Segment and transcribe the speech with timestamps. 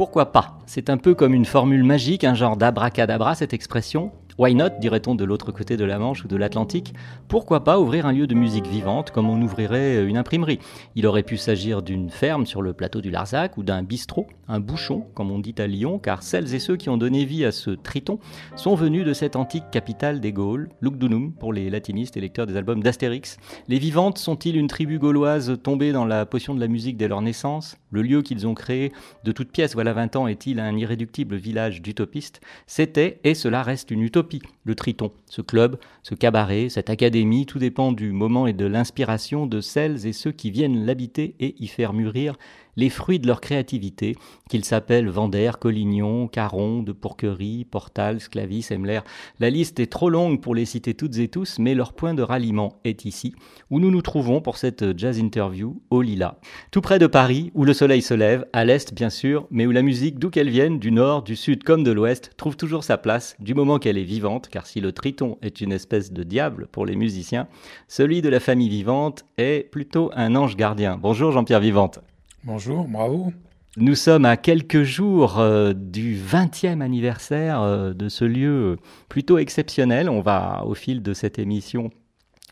[0.00, 4.12] Pourquoi pas C'est un peu comme une formule magique, un genre d'abracadabra cette expression.
[4.38, 6.94] Why not, dirait-on de l'autre côté de la Manche ou de l'Atlantique
[7.28, 10.58] Pourquoi pas ouvrir un lieu de musique vivante comme on ouvrirait une imprimerie
[10.94, 14.58] Il aurait pu s'agir d'une ferme sur le plateau du Larzac ou d'un bistrot, un
[14.58, 17.52] bouchon, comme on dit à Lyon, car celles et ceux qui ont donné vie à
[17.52, 18.20] ce triton
[18.56, 22.56] sont venus de cette antique capitale des Gaules, Lugdunum pour les latinistes et lecteurs des
[22.56, 23.36] albums d'Astérix.
[23.68, 27.20] Les vivantes sont-ils une tribu gauloise tombée dans la potion de la musique dès leur
[27.20, 27.76] naissance?
[27.90, 28.92] Le lieu qu'ils ont créé
[29.24, 33.90] de toutes pièces voilà 20 ans est-il un irréductible village d'utopistes C'était et cela reste
[33.90, 38.52] une utopie le Triton, ce club, ce cabaret, cette académie, tout dépend du moment et
[38.52, 42.36] de l'inspiration de celles et ceux qui viennent l'habiter et y faire mûrir
[42.76, 44.16] les fruits de leur créativité,
[44.48, 49.00] qu'ils s'appellent Vander, Collignon, Caron, de Pourquerie, Portal, Sclavis, Emler.
[49.38, 52.22] La liste est trop longue pour les citer toutes et tous, mais leur point de
[52.22, 53.34] ralliement est ici,
[53.70, 56.38] où nous nous trouvons pour cette jazz interview au Lila.
[56.70, 59.70] Tout près de Paris, où le soleil se lève, à l'est bien sûr, mais où
[59.70, 62.98] la musique, d'où qu'elle vienne, du nord, du sud comme de l'ouest, trouve toujours sa
[62.98, 66.68] place, du moment qu'elle est vivante, car si le triton est une espèce de diable
[66.72, 67.48] pour les musiciens,
[67.88, 70.96] celui de la famille vivante est plutôt un ange gardien.
[70.96, 72.00] Bonjour Jean-Pierre Vivante.
[72.42, 73.34] Bonjour, bravo.
[73.76, 78.78] Nous sommes à quelques jours euh, du 20e anniversaire euh, de ce lieu
[79.10, 80.08] plutôt exceptionnel.
[80.08, 81.90] On va, au fil de cette émission,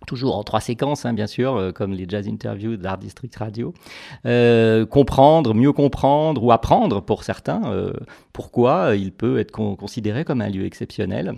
[0.06, 3.74] toujours en trois séquences, hein, bien sûr, euh, comme les jazz interviews d'Art District Radio,
[4.26, 7.92] euh, comprendre, mieux comprendre ou apprendre pour certains euh,
[8.32, 11.34] pourquoi il peut être con- considéré comme un lieu exceptionnel.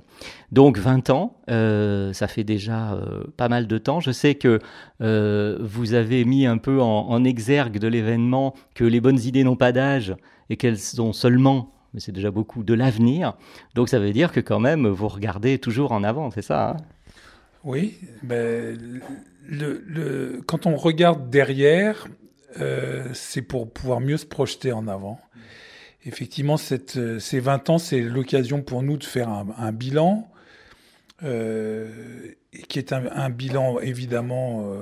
[0.52, 2.98] Donc 20 ans, ça fait déjà
[3.36, 4.00] pas mal de temps.
[4.00, 4.60] Je sais que
[5.00, 9.72] vous avez mis un peu en, exergue de l'événement que les bonnes idées n'ont pas
[9.72, 10.14] d'âge
[10.48, 13.34] et qu'elles sont seulement mais c'est déjà beaucoup de l'avenir.
[13.74, 16.76] Donc ça veut dire que quand même vous regardez toujours en avant, c'est ça hein?
[17.64, 19.00] Oui, ben,
[20.46, 22.06] quand on regarde derrière,
[22.58, 25.20] euh, c'est pour pouvoir mieux se projeter en avant.
[26.04, 26.56] Effectivement,
[26.96, 30.30] euh, ces 20 ans, c'est l'occasion pour nous de faire un, bilan,
[31.22, 31.88] euh,
[32.68, 34.72] qui est un, bilan évidemment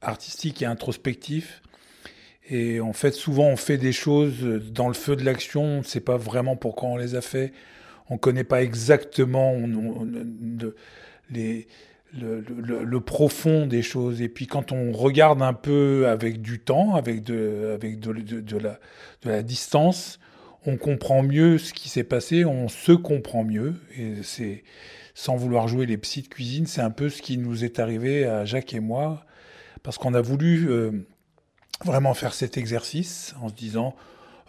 [0.00, 1.60] artistique et introspectif.
[2.48, 5.82] Et en fait, souvent, on fait des choses dans le feu de l'action, on ne
[5.82, 7.52] sait pas vraiment pourquoi on les a fait,
[8.08, 9.54] on ne connaît pas exactement
[11.30, 11.66] les,
[12.20, 14.20] le, profond des choses.
[14.22, 18.40] Et puis quand on regarde un peu avec du temps, avec de, avec de, de-
[18.40, 18.58] de
[19.24, 20.18] la, distance,
[20.66, 23.74] on comprend mieux ce qui s'est passé, on se comprend mieux.
[23.98, 24.64] Et c'est,
[25.14, 28.24] sans vouloir jouer les psys de cuisine, c'est un peu ce qui nous est arrivé
[28.26, 29.24] à Jacques et moi,
[29.82, 30.90] parce qu'on a voulu euh,
[31.84, 33.94] vraiment faire cet exercice en se disant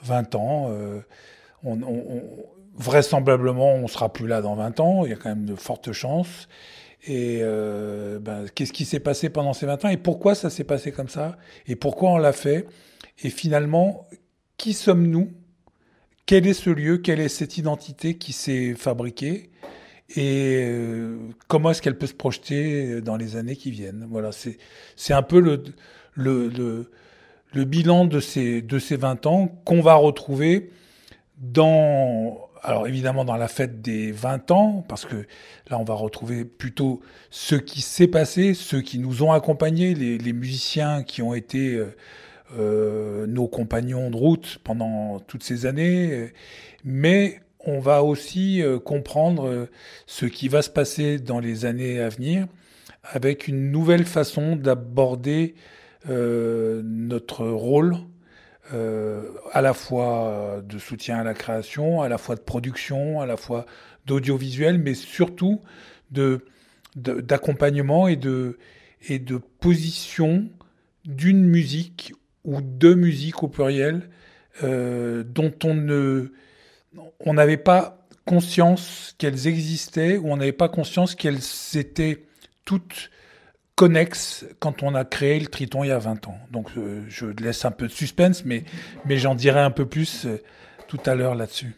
[0.04, 1.02] 20 ans, euh,
[1.64, 2.46] on, on- on-
[2.78, 5.94] vraisemblablement on sera plus là dans 20 ans, il y a quand même de fortes
[5.94, 6.48] chances.
[7.08, 10.64] Et euh, ben, qu'est-ce qui s'est passé pendant ces 20 ans et pourquoi ça s'est
[10.64, 12.66] passé comme ça et pourquoi on l'a fait
[13.24, 14.08] et finalement
[14.58, 15.32] qui sommes-nous?
[16.26, 16.98] Quel est ce lieu?
[16.98, 19.52] Quelle est cette identité qui s'est fabriquée?
[20.16, 21.18] Et euh,
[21.48, 24.08] comment est-ce qu'elle peut se projeter dans les années qui viennent?
[24.10, 25.64] Voilà, c'est un peu le
[26.14, 26.90] le, le
[27.54, 30.72] le bilan de ces de ces 20 ans qu'on va retrouver
[31.38, 35.28] dans alors évidemment dans la fête des 20 ans, parce que
[35.70, 37.00] là on va retrouver plutôt
[37.30, 41.96] ce qui s'est passé, ceux qui nous ont accompagnés, les, musiciens qui ont été euh,
[42.58, 46.32] euh, nos compagnons de route pendant toutes ces années,
[46.84, 49.68] mais on va aussi euh, comprendre
[50.08, 52.48] ce qui va se passer dans les années à venir
[53.04, 55.54] avec une nouvelle façon d'aborder
[56.08, 57.98] notre rôle
[58.74, 63.26] euh, à la fois de soutien à la création, à la fois de production, à
[63.26, 63.66] la fois
[64.06, 65.62] d'audiovisuel, mais surtout
[66.12, 66.46] de
[66.96, 68.58] de- d'accompagnement et de
[69.10, 70.50] et de position
[71.06, 72.14] d'une musique
[72.44, 74.10] ou de musiques au pluriel
[74.64, 76.32] euh, dont on ne
[77.20, 81.42] on n'avait pas conscience qu'elles existaient ou on n'avait pas conscience qu'elles
[81.76, 82.26] étaient
[82.66, 83.12] toutes
[83.76, 86.40] connexes quand on a créé le Triton il y a 20 ans.
[86.52, 88.64] Donc euh, je laisse un peu de suspense, mais,
[89.06, 90.42] mais j'en dirai un peu plus euh,
[90.88, 91.76] tout à l'heure là-dessus.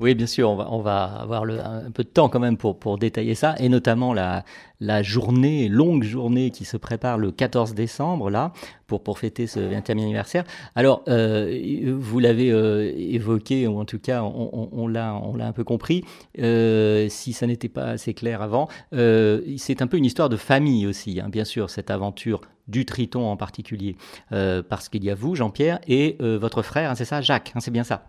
[0.00, 2.56] Oui, bien sûr, on va, on va avoir le, un peu de temps quand même
[2.56, 4.44] pour, pour détailler ça, et notamment la,
[4.80, 8.54] la journée, longue journée qui se prépare le 14 décembre, là,
[8.86, 10.44] pour, pour fêter ce 20e anniversaire.
[10.74, 15.52] Alors, euh, vous l'avez euh, évoqué, ou en tout cas, on, on, on l'a un
[15.52, 16.02] peu compris,
[16.38, 20.38] euh, si ça n'était pas assez clair avant, euh, c'est un peu une histoire de
[20.38, 23.96] famille aussi, hein, bien sûr, cette aventure du Triton en particulier,
[24.32, 27.52] euh, parce qu'il y a vous, Jean-Pierre, et euh, votre frère, hein, c'est ça, Jacques,
[27.54, 28.06] hein, c'est bien ça?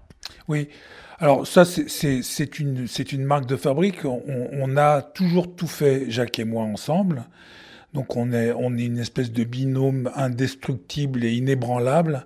[0.48, 0.70] Oui.
[1.22, 4.06] Alors ça, c'est une, une marque de fabrique.
[4.06, 7.26] On, on, a toujours tout fait, Jacques et moi, ensemble.
[7.94, 12.26] Donc on est, on est une espèce de binôme indestructible et inébranlable.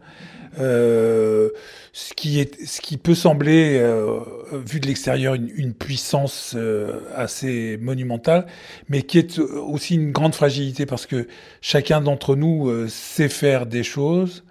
[0.59, 1.49] Euh,
[1.91, 4.21] ce, qui est, ce qui peut sembler, euh,
[4.65, 8.45] vu de l'extérieur, une, une, puissance euh, assez monumentale,
[8.87, 11.27] mais qui est aussi une grande fragilité parce que
[11.59, 14.45] chacun d'entre nous euh, sait faire des choses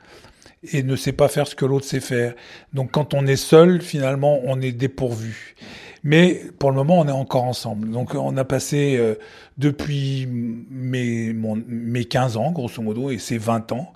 [0.72, 2.34] et ne sait pas faire ce que l'autre sait faire.
[2.72, 5.54] Donc quand on est seul, finalement, on est dépourvu.
[6.02, 7.90] Mais pour le moment, on est encore ensemble.
[7.90, 9.14] Donc on a passé euh,
[9.56, 13.92] depuis mes, mes 15 ans, grosso modo, et c'est 20 ans.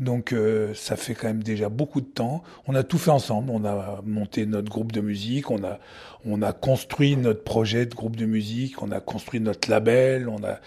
[0.00, 2.42] Donc euh, ça fait quand même déjà beaucoup de temps.
[2.66, 3.50] On a tout fait ensemble.
[3.52, 5.78] On a monté notre groupe de musique, on a
[6.26, 10.42] on a construit notre projet de groupe de musique, on a construit notre label, on
[10.42, 10.58] a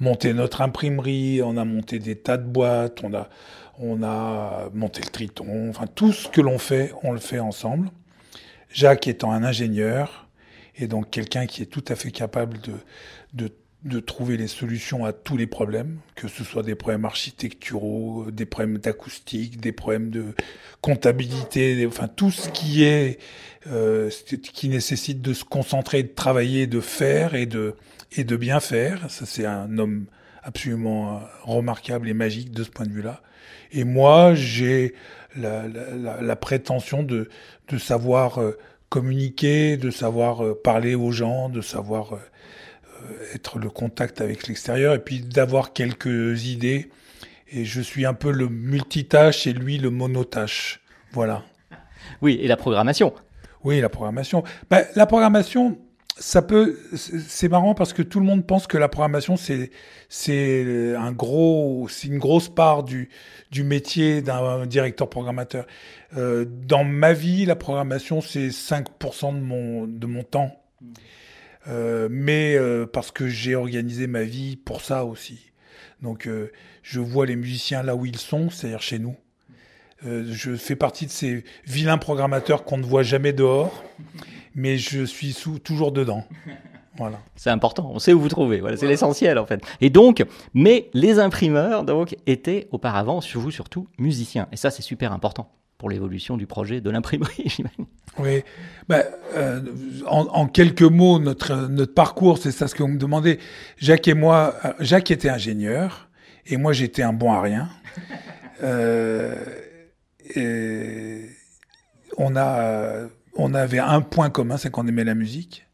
[0.00, 3.28] monté notre imprimerie, on a monté des tas de boîtes, on a
[3.78, 5.70] on a monté le Triton.
[5.70, 7.90] Enfin tout ce que l'on fait, on le fait ensemble.
[8.70, 10.28] Jacques étant un ingénieur
[10.76, 13.52] et donc quelqu'un qui est tout à fait capable de
[13.84, 18.46] de trouver les solutions à tous les problèmes, que ce soit des problèmes architecturaux, des
[18.46, 20.34] problèmes d'acoustique, des problèmes de
[20.80, 23.18] comptabilité, enfin tout ce qui est
[23.66, 24.10] euh,
[24.54, 27.74] qui nécessite de se concentrer, de travailler, de faire et de
[28.12, 29.10] et de bien faire.
[29.10, 30.06] Ça c'est un homme
[30.42, 33.22] absolument remarquable et magique de ce point de vue-là.
[33.74, 34.94] Et moi j'ai
[35.36, 37.28] la, la, la, prétention de
[37.68, 38.56] de savoir euh,
[38.88, 42.18] communiquer, de savoir euh, parler aux gens, de savoir
[43.34, 46.90] être le contact avec l'extérieur et puis d'avoir quelques idées.
[47.50, 50.80] Et je suis un peu le multitâche et lui le monotâche.
[51.12, 51.42] Voilà.
[52.22, 53.12] Oui, et la programmation.
[53.62, 54.44] Oui, la programmation.
[54.70, 55.78] Ben, la programmation,
[56.16, 59.70] ça peut, c'est marrant parce que tout le monde pense que la programmation c'est
[60.08, 63.08] c'est un gros, c'est une grosse part du
[63.50, 65.66] du métier d'un directeur programmateur.
[66.16, 70.52] Euh, dans ma vie, la programmation c'est 5% de mon de mon temps.
[71.66, 75.52] Euh, mais euh, parce que j'ai organisé ma vie pour ça aussi.
[76.02, 76.52] Donc euh,
[76.82, 79.16] je vois les musiciens là où ils sont, c'est-à-dire chez nous.
[80.06, 83.84] Euh, je fais partie de ces vilains programmateurs qu'on ne voit jamais dehors,
[84.54, 86.24] mais je suis sous, toujours dedans.
[86.96, 87.18] Voilà.
[87.34, 89.60] C'est important, on sait où vous trouvez, voilà, c'est l'essentiel en fait.
[89.80, 90.24] Et donc,
[90.54, 94.46] mais les imprimeurs donc étaient auparavant, sur vous surtout, musiciens.
[94.52, 97.86] Et ça c'est super important pour l'évolution du projet de l'imprimerie, j'imagine.
[98.18, 98.44] Oui,
[98.88, 99.02] ben,
[99.36, 99.60] euh,
[100.06, 103.40] en, en, quelques mots, notre, notre parcours, c'est ça ce que vous me demandez.
[103.76, 106.08] Jacques et moi, euh, Jacques était ingénieur
[106.46, 107.68] et moi j'étais un bon à rien.
[108.62, 109.34] Euh,
[110.34, 111.28] et
[112.16, 115.66] on a, on avait un point commun, c'est qu'on aimait la musique.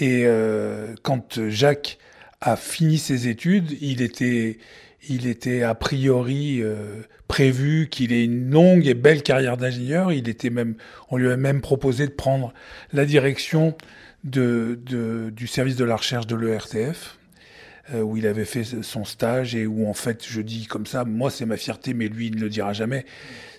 [0.00, 1.98] Et euh, quand Jacques
[2.40, 4.58] a fini ses études, il était,
[5.08, 10.12] il était a priori euh, prévu qu'il ait une longue et belle carrière d'ingénieur.
[10.12, 10.76] Il était même,
[11.10, 12.52] on lui a même proposé de prendre
[12.92, 13.76] la direction
[14.24, 17.17] de, de du service de la recherche de l'ERTF,
[17.94, 21.30] où il avait fait son stage et où en fait, je dis comme ça, moi
[21.30, 23.06] c'est ma fierté, mais lui il ne le dira jamais.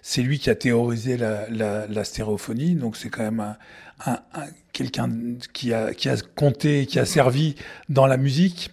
[0.02, 3.58] C'est lui qui a théorisé la, la, la stéréophonie, donc c'est quand même un,
[4.06, 5.10] un, un quelqu'un
[5.54, 7.56] qui a, qui a compté, qui a servi
[7.90, 8.72] dans la musique.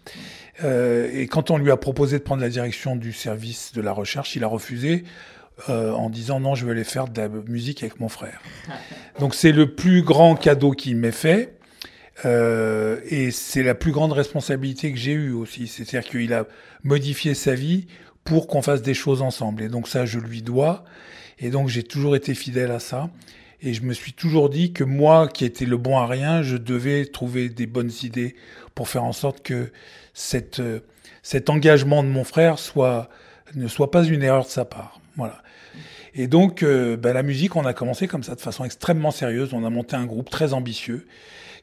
[0.65, 3.93] Euh, et quand on lui a proposé de prendre la direction du service de la
[3.93, 5.05] recherche, il a refusé
[5.69, 8.41] euh, en disant non, je veux aller faire de la musique avec mon frère.
[9.21, 11.56] Donc c'est le plus grand cadeau qu'il m'ait fait.
[12.25, 15.67] Euh, et c'est la plus grande responsabilité que j'ai eue aussi.
[15.67, 16.47] C'est-à-dire qu'il a
[16.83, 17.87] modifié sa vie
[18.25, 19.63] pour qu'on fasse des choses ensemble.
[19.63, 20.85] Et donc ça, je lui dois.
[21.39, 23.11] Et donc j'ai toujours été fidèle à ça.
[23.63, 26.57] Et je me suis toujours dit que moi, qui étais le bon à rien, je
[26.57, 28.37] devais trouver des bonnes idées
[28.75, 29.73] pour faire en sorte que
[30.13, 30.81] cette, euh,
[31.23, 33.09] cet engagement de mon frère soit,
[33.55, 35.01] ne soit pas une erreur de sa part.
[35.17, 35.43] Voilà.
[36.15, 39.53] Et donc, euh, ben, la musique, on a commencé comme ça, de façon extrêmement sérieuse.
[39.53, 41.07] On a monté un groupe très ambitieux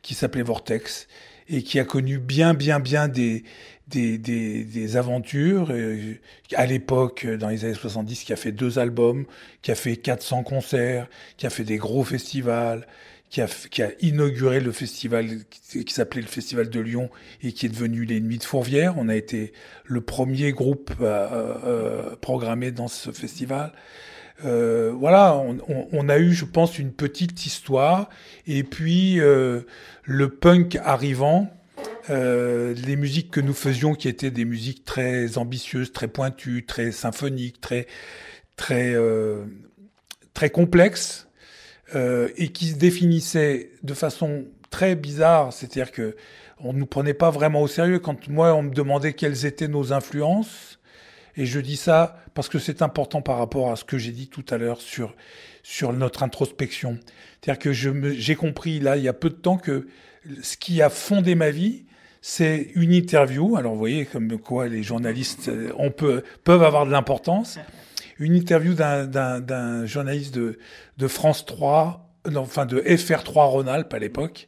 [0.04, 1.08] qui s'appelait Vortex
[1.50, 3.44] et qui a connu bien, bien, bien des,
[3.88, 5.70] des, des, des aventures.
[5.72, 6.14] Euh,
[6.56, 9.26] à l'époque, dans les années 70, qui a fait deux albums,
[9.62, 11.08] qui a fait 400 concerts,
[11.38, 12.86] qui a fait des gros festivals,
[13.34, 17.10] qui a, qui a inauguré le festival qui, qui s'appelait le Festival de Lyon
[17.42, 18.94] et qui est devenu les Nuits de Fourvière.
[18.98, 19.54] On a été
[19.86, 23.74] le premier groupe euh, euh, programmé dans ce festival.
[24.46, 28.10] Euh, voilà, on, a eu, je pense, une petite histoire.
[28.48, 29.62] Et puis, euh,
[30.04, 31.50] le punk arrivant,
[32.10, 36.92] euh, les musiques que nous faisions, qui étaient des musiques très ambitieuses, très pointues, très
[36.92, 37.88] symphoniques, très,
[38.56, 38.96] très,
[40.34, 41.28] très complexes,
[41.96, 46.16] et qui se définissaient de façon très bizarre, c'est-à-dire que
[46.60, 49.94] on nous prenait pas vraiment au sérieux quand moi on me demandait quelles étaient nos
[49.94, 50.80] influences.
[51.36, 54.28] Et je dis ça parce que c'est important par rapport à ce que j'ai dit
[54.28, 55.16] tout à l'heure sur,
[55.64, 57.00] sur notre introspection.
[57.42, 59.88] C'est-à-dire que j'ai compris là, il y a peu de temps, que
[60.42, 61.86] ce qui a fondé ma vie,
[62.22, 63.58] c'est une interview.
[63.58, 67.60] Alors vous voyez comme quoi les journalistes euh, on peut, peuvent avoir de l'importance.
[68.20, 70.60] Une interview d'un- d'un journaliste de,
[70.98, 74.48] de France 3, non, enfin de FR3 Rhône-Alpes à l'époque,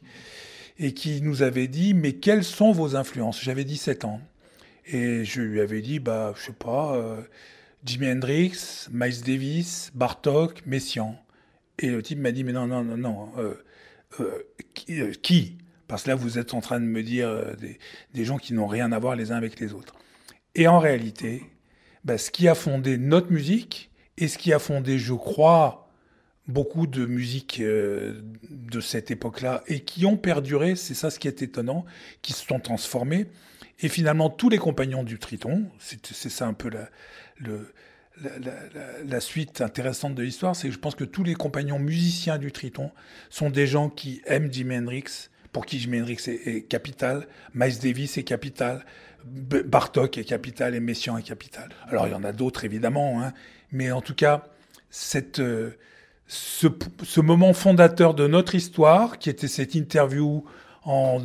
[0.78, 3.42] et qui nous avait dit Mais quelles sont vos influences?
[3.42, 4.20] J'avais 17 ans.
[4.86, 7.20] Et je lui avais dit, bah, je sais pas, euh,
[7.84, 11.16] Jimi Hendrix, Miles Davis, Bartok, Messiaen.
[11.78, 13.54] Et le type m'a dit, mais non, non, non, non, euh,
[14.20, 17.56] euh, qui, Parce que là, vous êtes en train de me dire
[18.14, 19.94] des, gens qui n'ont rien à voir les uns avec les autres.
[20.54, 21.42] Et en réalité,
[22.04, 25.90] bah, ce qui a fondé notre musique, et ce qui a fondé, je crois,
[26.46, 31.42] beaucoup de musiques de cette époque-là, et qui ont perduré, c'est ça ce qui est
[31.42, 31.84] étonnant,
[32.22, 33.26] qui se sont transformés.
[33.80, 36.88] Et finalement, tous les compagnons du Triton, c'est ça un peu la,
[39.04, 42.52] la, suite intéressante de l'histoire, c'est que je pense que tous les compagnons musiciens du
[42.52, 42.90] Triton
[43.28, 48.16] sont des gens qui aiment Jimi Hendrix, pour qui Jimi Hendrix est, capital, Miles Davis
[48.16, 48.84] est capital,
[49.24, 51.70] Bartok est capital et Messiaen est capital.
[51.88, 53.32] Alors il y en a d'autres évidemment, hein,
[53.72, 54.46] mais en tout cas,
[54.88, 55.76] cette, euh,
[56.26, 60.44] ce moment fondateur de notre histoire, qui était cette interview
[60.86, 61.20] en,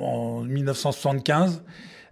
[0.00, 1.62] en 1975,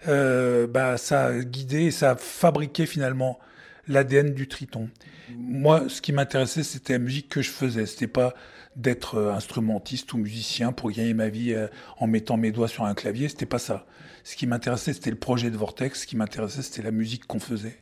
[0.08, 3.38] euh, bah, ça a guidé et ça a fabriqué finalement
[3.86, 4.88] l'ADN du Triton.
[5.36, 7.86] Moi, ce qui m'intéressait, c'était la musique que je faisais.
[7.86, 8.34] C'était pas
[8.76, 11.68] d'être euh, instrumentiste ou musicien pour gagner ma vie euh,
[11.98, 13.28] en mettant mes doigts sur un clavier.
[13.28, 13.86] C'était pas ça.
[14.24, 16.02] Ce qui m'intéressait, c'était le projet de Vortex.
[16.02, 17.78] Ce qui m'intéressait, c'était la musique qu'on faisait.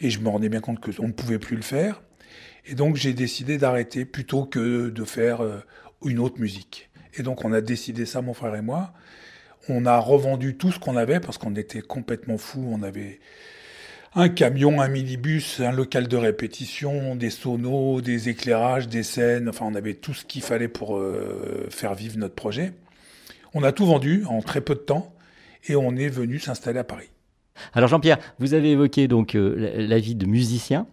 [0.00, 2.02] Et je me rendais bien compte qu'on ne pouvait plus le faire.
[2.66, 5.40] Et donc, j'ai décidé d'arrêter plutôt que de faire
[6.04, 6.89] une autre musique.
[7.14, 8.92] Et donc, on a décidé ça, mon frère et moi.
[9.68, 12.66] On a revendu tout ce qu'on avait parce qu'on était complètement fous.
[12.70, 13.20] On avait
[14.14, 19.48] un camion, un minibus, un local de répétition, des sonos, des éclairages, des scènes.
[19.48, 22.72] Enfin, on avait tout ce qu'il fallait pour euh, faire vivre notre projet.
[23.54, 25.12] On a tout vendu en très peu de temps
[25.68, 27.10] et on est venu s'installer à Paris.
[27.74, 30.86] Alors Jean-Pierre, vous avez évoqué donc euh, la, vie de musicien.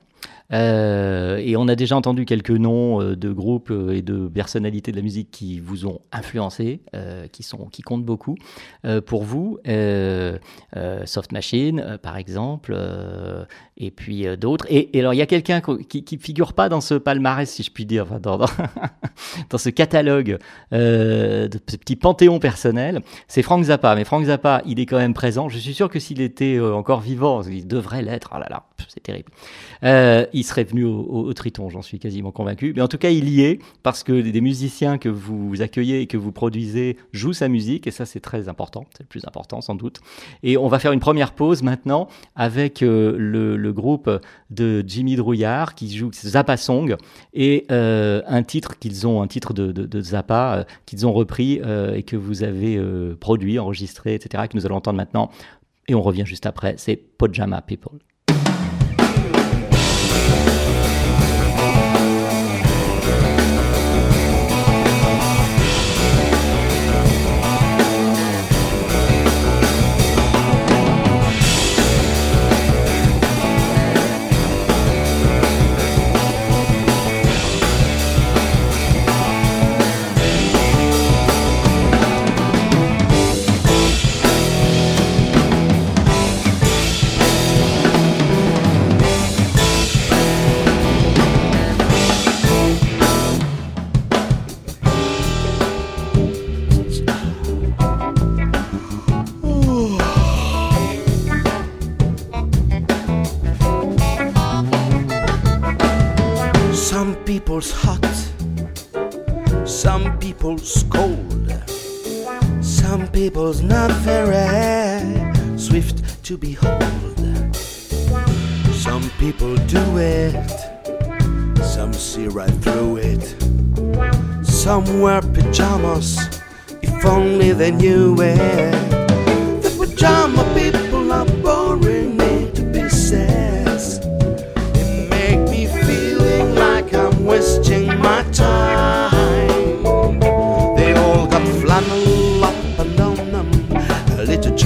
[0.53, 4.91] Euh, et on a déjà entendu quelques noms euh, de groupes euh, et de personnalités
[4.91, 6.81] de la musique qui vous ont influencé,
[7.31, 8.35] qui, sont, qui comptent beaucoup.
[9.05, 9.59] Pour vous,
[11.05, 12.77] Soft Machine, par exemple,
[13.77, 14.65] et puis d'autres.
[14.69, 17.71] Et, alors, il y a quelqu'un qui ne figure pas dans ce palmarès, si je
[17.71, 18.47] puis dire, dans,
[19.57, 20.37] ce catalogue
[20.71, 23.95] de ce petit panthéon personnel, c'est Frank Zappa.
[23.95, 25.49] Mais Frank Zappa, il est quand même présent.
[25.49, 28.31] Je suis sûr que s'il était encore vivant, il devrait l'être.
[28.35, 29.31] Oh là là, c'est terrible.
[30.37, 32.73] Il serait venu au, Triton, j'en suis quasiment convaincu.
[32.75, 36.07] Mais en tout cas, il y est parce que des musiciens que vous accueillez et
[36.07, 37.87] que vous produisez jouent sa musique.
[37.87, 38.85] Et ça, c'est très important.
[38.95, 39.99] C'est le plus important, sans doute.
[40.43, 44.09] Et on va faire une première pause maintenant avec euh, le, groupe
[44.49, 46.95] de Jimmy Drouillard qui joue Zappa Song
[47.33, 51.59] et euh, un titre qu'ils ont, un titre de, Zappa euh, qu'ils ont repris
[51.95, 52.79] et que vous avez
[53.19, 54.45] produit, enregistré, etc.
[54.49, 55.31] que nous allons entendre maintenant.
[55.87, 56.75] Et on revient juste après.
[56.77, 57.99] C'est Pajama People.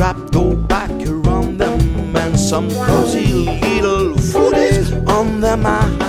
[0.01, 1.79] trap go back around them
[2.15, 3.27] and some cozy
[3.61, 5.99] little food is on their mind.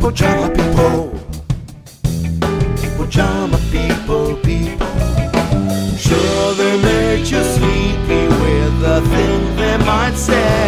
[0.00, 1.10] Pajama people,
[2.96, 4.92] pajama people, people.
[5.98, 10.59] Sure, they make you sleepy with the thing they might say.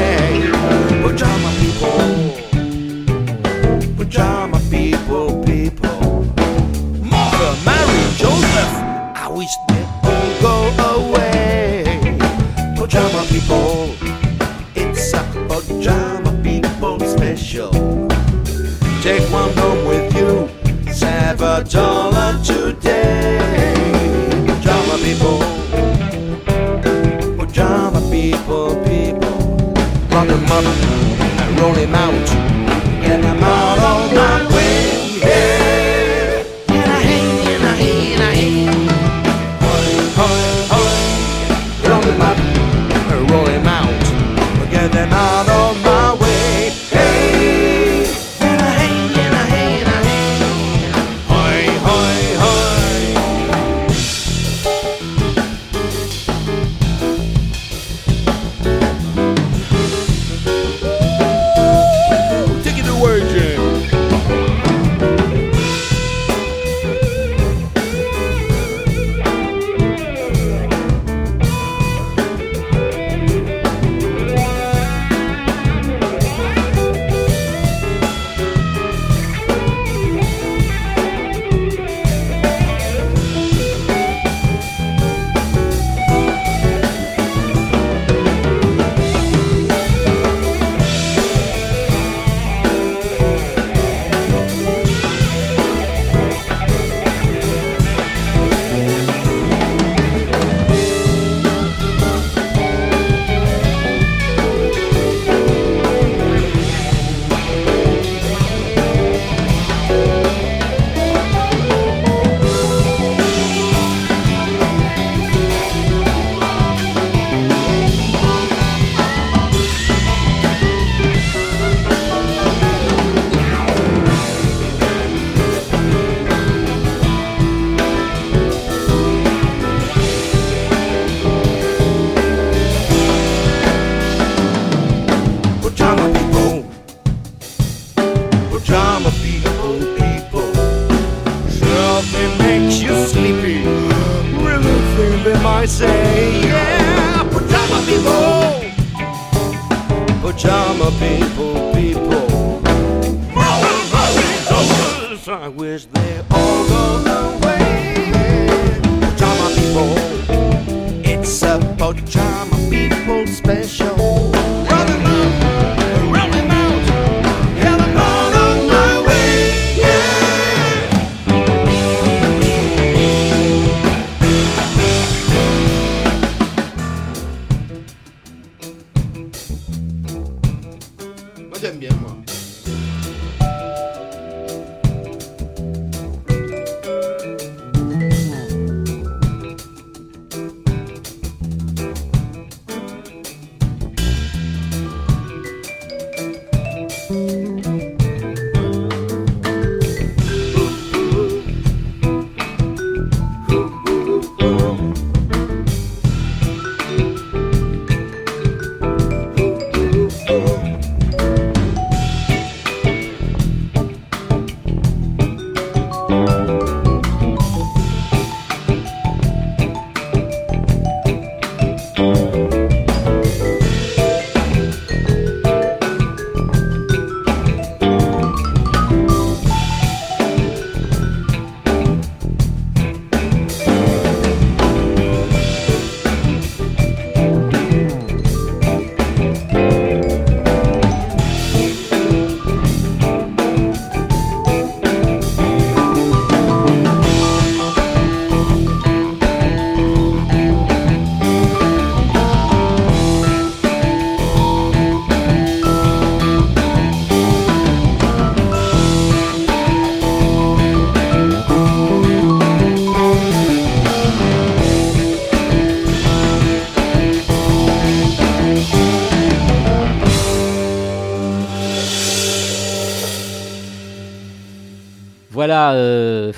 [21.72, 23.72] Drama today.
[24.60, 25.38] Drama people,
[27.40, 29.72] oh, drama people, people.
[30.10, 32.51] run them up and roll them out.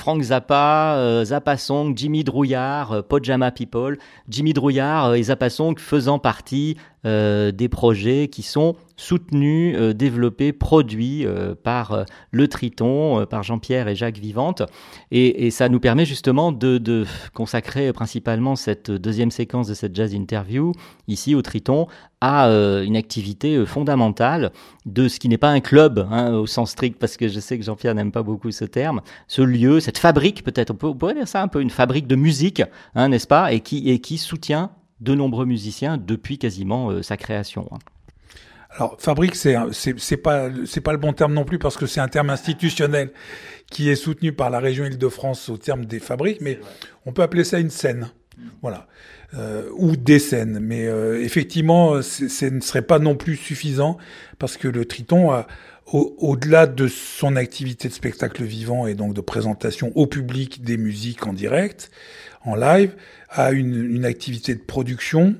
[0.05, 3.97] Frank Zappa, euh, Zappa Song, Jimmy Drouillard, euh, Pojama People.
[4.29, 9.93] Jimmy Drouillard euh, et Zappa Song faisant partie euh, des projets qui sont soutenus, euh,
[9.93, 14.63] développés, produits euh, par euh, le Triton, euh, par Jean-Pierre et Jacques Vivante.
[15.11, 19.95] Et, et ça nous permet justement de, de consacrer principalement cette deuxième séquence de cette
[19.97, 20.73] jazz interview,
[21.09, 21.87] ici au Triton,
[22.21, 24.53] à euh, une activité fondamentale
[24.87, 27.59] de ce qui n'est pas un club hein, au sens strict, parce que je sais
[27.59, 31.15] que Jean-Pierre n'aime pas beaucoup ce terme, ce lieu, cette fabrique peut-être, on, peut, pourrait
[31.15, 32.63] dire ça un peu, une fabrique de musique,
[32.95, 34.71] hein, n'est-ce pas, et qui, et qui soutient
[35.05, 37.69] de nombreux musiciens depuis quasiment euh, sa création.
[37.71, 37.79] hein.
[38.77, 39.55] Alors, fabrique, c'est
[40.17, 40.49] pas
[40.83, 43.13] pas le bon terme non plus parce que c'est un terme institutionnel
[43.71, 46.59] qui est soutenu par la région Île-de-France au terme des fabriques, mais
[47.07, 48.11] on peut appeler ça une scène,
[48.63, 48.89] voilà,
[49.37, 50.59] Euh, ou des scènes.
[50.61, 53.97] Mais euh, effectivement, ce ne serait pas non plus suffisant
[54.39, 55.45] parce que le Triton
[55.87, 61.27] au-delà de son activité de spectacle vivant et donc de présentation au public des musiques
[61.27, 61.91] en direct,
[62.45, 62.95] en live,
[63.35, 65.37] a une, activité de production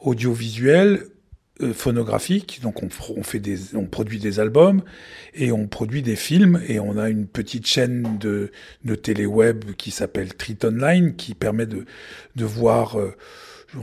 [0.00, 1.06] audiovisuelle,
[1.60, 2.60] euh, phonographique.
[2.62, 2.88] Donc on,
[3.22, 3.42] fait
[3.74, 4.82] on produit des albums
[5.34, 8.50] et on produit des films et on a une petite chaîne de,
[8.84, 11.84] de télé web qui s'appelle Triton Line qui permet de,
[12.34, 12.98] de voir.
[12.98, 13.14] euh,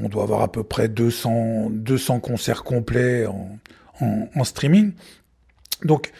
[0.02, 3.60] on doit avoir à peu près 200, 200 concerts complets en,
[4.00, 4.94] en, streaming.
[5.84, 6.12] Donc,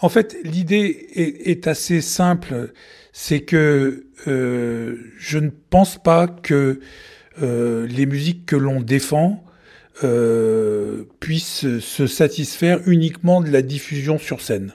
[0.00, 2.72] en fait, l'idée est assez simple.
[3.22, 6.80] C'est que euh, je ne pense pas que
[7.42, 9.44] euh, les musiques que l'on défend
[10.02, 14.72] euh, puissent se satisfaire uniquement de la diffusion sur scène.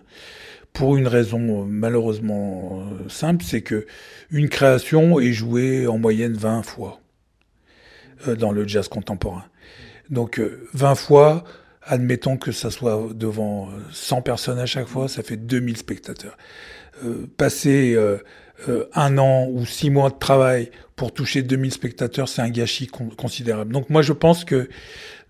[0.74, 3.88] Pour une raison malheureusement simple, c'est que
[4.30, 7.02] une création est jouée en moyenne 20 fois
[8.28, 9.46] dans le jazz contemporain.
[10.12, 11.44] Donc euh, 20 fois,
[11.82, 16.38] admettons que ça soit devant euh, 100 personnes à chaque fois, ça fait 2000 spectateurs.
[17.04, 18.18] Euh, passer euh,
[18.70, 22.88] euh, un an ou six mois de travail pour toucher 2000 spectateurs, c'est un gâchis
[22.88, 23.74] con- considérable.
[23.74, 24.70] Donc moi je pense que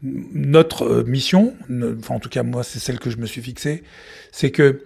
[0.04, 1.56] notre mission,
[2.00, 3.82] enfin en tout cas moi c'est celle que je me suis fixée,
[4.32, 4.84] c'est que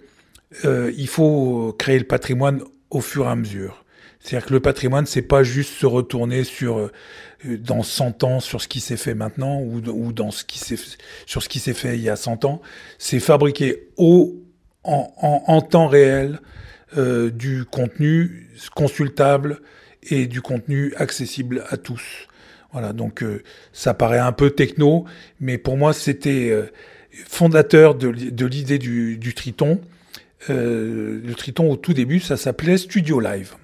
[0.64, 3.84] il faut créer le patrimoine au fur et à mesure.
[4.20, 6.90] C'est-à-dire que le patrimoine, c'est pas juste se retourner sur
[7.44, 10.78] dans 100 ans sur ce qui s'est fait maintenant ou, ou dans ce qui s'est
[11.26, 12.62] sur ce qui s'est fait il y a 100 ans.
[12.98, 14.42] C'est fabriquer au
[14.82, 15.12] en,
[15.46, 16.40] en temps réel
[16.96, 19.60] euh, du contenu consultable
[20.02, 22.26] et du contenu accessible à tous.
[22.72, 25.04] Voilà, donc euh, ça paraît un peu techno,
[25.40, 26.70] mais pour moi c'était euh,
[27.28, 29.80] fondateur de, l'i- de l'idée du, du Triton.
[30.48, 33.54] Euh, le Triton au tout début, ça s'appelait Studio Live.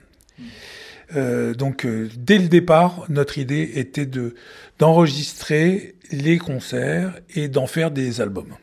[1.15, 1.87] Euh, donc
[2.19, 4.35] dès le départ, notre idée était de
[4.81, 8.55] d'enregistrer les concerts et d'en faire des albums.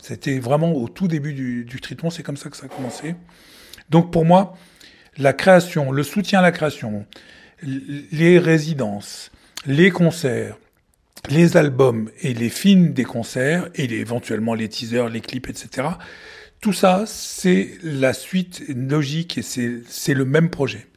[0.00, 3.14] C'était vraiment au tout début du, du Triton, c'est comme ça que ça a commencé.
[3.90, 4.56] Donc pour moi,
[5.16, 7.06] la création, le soutien à la création,
[7.62, 9.30] les résidences,
[9.66, 10.56] les concerts,
[11.28, 15.88] les albums et les films des concerts et éventuellement les teasers, les clips, etc.
[16.60, 20.87] Tout ça, c'est la suite logique et c'est le même projet.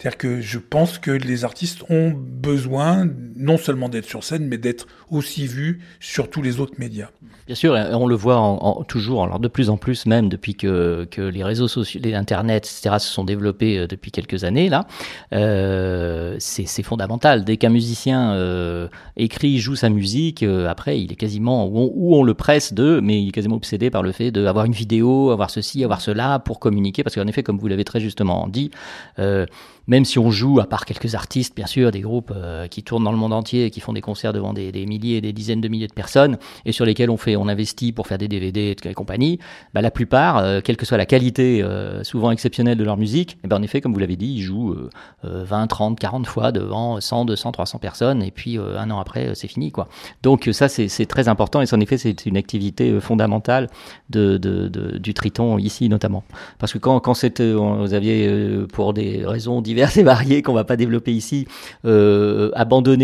[0.00, 4.56] C'est-à-dire que je pense que les artistes ont besoin non seulement d'être sur scène, mais
[4.56, 7.10] d'être aussi vus sur tous les autres médias.
[7.46, 11.06] Bien sûr, on le voit en, toujours, alors de plus en plus même depuis que,
[11.10, 12.96] que les réseaux sociaux, les internet, etc.
[12.98, 14.86] se sont développés euh, depuis quelques années là.
[15.34, 17.44] Euh, c'est fondamental.
[17.44, 22.20] Dès qu'un musicien euh, écrit, joue sa musique, euh, après il est quasiment ou on,
[22.20, 25.30] on le presse de, mais il est quasiment obsédé par le fait d'avoir une vidéo,
[25.30, 28.70] avoir ceci, avoir cela pour communiquer, parce qu'en effet, comme vous l'avez très justement dit.
[29.86, 33.04] Même si on joue, à part quelques artistes, bien sûr, des groupes euh, qui tournent
[33.04, 35.32] dans le monde entier et qui font des concerts devant des, des milliers et des
[35.32, 38.28] dizaines de milliers de personnes, et sur lesquels on fait, on investit pour faire des
[38.28, 39.38] DVD et compagnie,
[39.74, 43.38] bah, la plupart, euh, quelle que soit la qualité euh, souvent exceptionnelle de leur musique,
[43.44, 44.90] et ben en effet, comme vous l'avez dit, ils jouent euh,
[45.24, 49.00] euh, 20, 30, 40 fois devant 100, 200, 300 personnes, et puis euh, un an
[49.00, 49.88] après, euh, c'est fini, quoi.
[50.22, 53.68] Donc ça, c'est très important, et en effet, c'est une activité euh, fondamentale
[54.10, 56.22] de, de- de- du Triton ici, notamment.
[56.58, 60.64] Parce que quand, quand c'était, vous aviez, pour des raisons diverses et variées qu'on va
[60.64, 61.46] pas développer ici,
[61.84, 62.50] euh,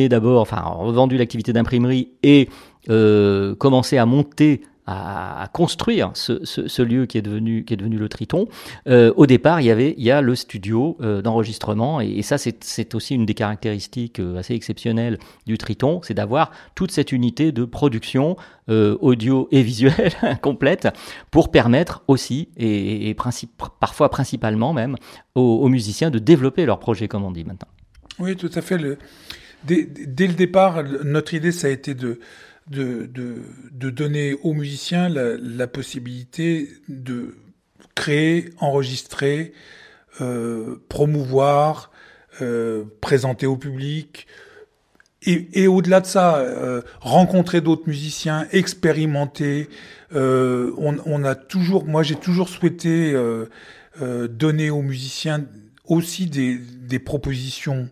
[0.08, 2.48] d'abord, enfin revendu l'activité d'imprimerie et
[2.90, 3.54] euh,
[3.98, 8.48] à monter à, construire ce, lieu qui est devenu le Triton.
[8.88, 13.14] Euh, au départ, il y avait a le studio euh, d'enregistrement et, ça c'est aussi
[13.14, 18.36] une des caractéristiques euh, assez exceptionnelles du Triton, c'est d'avoir toute cette unité de production
[18.68, 20.88] audio et visuelle complète
[21.30, 23.14] pour permettre aussi et,
[23.78, 24.96] parfois principalement même
[25.36, 27.68] aux, musiciens de développer leur projet comme on dit maintenant.
[28.18, 28.76] Oui, tout à fait.
[29.64, 32.18] Dès, le départ, notre idée, ça a été de,
[32.70, 33.36] de, de,
[33.72, 37.36] de donner aux musiciens la, la possibilité de
[37.94, 39.52] créer, enregistrer,
[40.20, 41.90] euh, promouvoir,
[42.42, 44.26] euh, présenter au public,
[45.22, 49.68] et, et au-delà de ça, euh, rencontrer d'autres musiciens, expérimenter.
[50.14, 53.46] Euh, on, on, a toujours, moi j'ai toujours souhaité euh,
[54.02, 55.44] euh, donner aux musiciens
[55.86, 57.88] aussi des, des propositions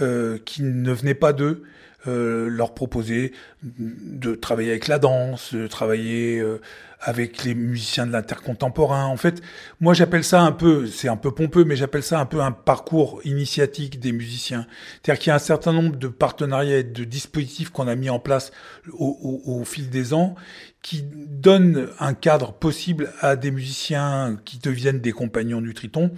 [0.00, 1.62] euh, qui ne venaient pas d'eux.
[2.08, 3.30] Euh, leur proposer
[3.62, 6.60] de travailler avec la danse, de travailler euh,
[6.98, 9.04] avec les musiciens de l'intercontemporain.
[9.04, 9.40] En fait,
[9.78, 12.50] moi j'appelle ça un peu, c'est un peu pompeux, mais j'appelle ça un peu un
[12.50, 14.66] parcours initiatique des musiciens.
[14.94, 18.10] C'est-à-dire qu'il y a un certain nombre de partenariats et de dispositifs qu'on a mis
[18.10, 18.50] en place
[18.92, 20.34] au, au, au fil des ans
[20.82, 26.10] qui donnent un cadre possible à des musiciens qui deviennent des compagnons du Triton,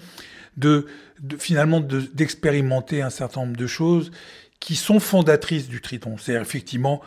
[0.56, 0.86] de,
[1.20, 4.12] de finalement d'expérimenter un certain nombre de choses
[4.64, 6.16] qui sont fondatrices du Triton.
[6.18, 7.02] C'est effectivement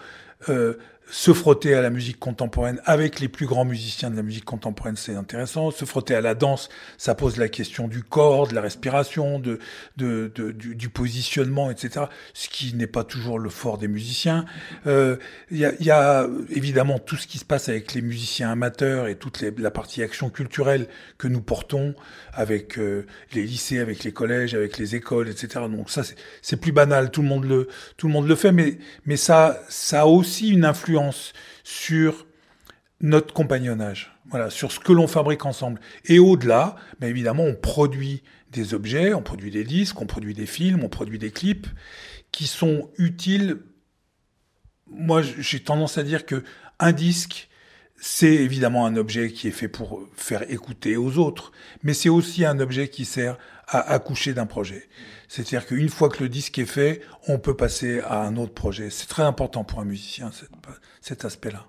[0.48, 0.78] euh,
[1.10, 4.98] se frotter à la musique contemporaine avec les plus grands musiciens de la musique contemporaine,
[4.98, 5.72] c'est intéressant.
[5.72, 9.60] Se frotter à la danse, ça pose la question du corps, de la respiration, de,
[9.96, 12.06] du, positionnement, etc.
[12.34, 14.46] Ce qui n'est pas toujours le fort des musiciens.
[14.86, 15.16] Il euh,
[15.50, 19.16] y, a, y, a, évidemment tout ce qui se passe avec les musiciens amateurs et
[19.16, 21.96] toute la partie action culturelle que nous portons
[22.34, 25.66] avec euh, les lycées, avec les collèges, avec les écoles, etc.
[25.70, 26.02] Donc ça,
[26.42, 27.12] c'est plus banal.
[27.12, 30.50] Tout le monde le, tout le monde le fait, mais, mais ça, ça a aussi
[30.50, 30.97] une influence
[31.64, 32.26] sur
[33.00, 35.80] notre compagnonnage, voilà, sur ce que l'on fabrique ensemble.
[36.06, 40.46] Et au-delà, mais évidemment, on produit des objets, on produit des disques, on produit des
[40.46, 41.68] films, on produit des clips
[42.32, 43.60] qui sont utiles.
[44.88, 46.44] Moi, j'ai tendance à dire que
[46.80, 47.50] un disque,
[48.00, 51.52] c'est évidemment un objet qui est fait pour faire écouter aux autres,
[51.84, 54.88] mais c'est aussi un objet qui sert à accoucher d'un projet.
[55.28, 58.90] C'est-à-dire qu'une fois que le disque est fait, on peut passer à un autre projet.
[58.90, 60.50] C'est très important pour un musicien, cet,
[61.02, 61.68] cet aspect-là.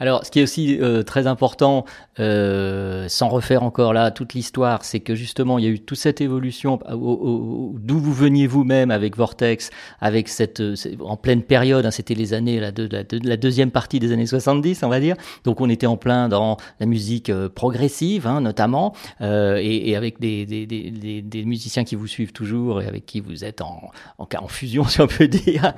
[0.00, 1.84] Alors, ce qui est aussi euh, très important,
[2.18, 5.98] euh, sans refaire encore là toute l'histoire, c'est que justement, il y a eu toute
[5.98, 11.90] cette évolution d'où vous veniez vous-même avec Vortex, avec cette euh, en pleine période, hein,
[11.90, 15.00] c'était les années la, de, la, de, la, deuxième partie des années 70, on va
[15.00, 15.16] dire.
[15.44, 19.96] Donc, on était en plein dans la musique euh, progressive, hein, notamment, euh, et, et,
[19.96, 23.60] avec des, des, des, des, musiciens qui vous suivent toujours et avec qui vous êtes
[23.60, 25.74] en, en, en fusion, si on peut dire,